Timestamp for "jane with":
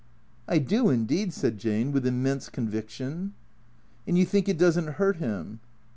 1.59-2.07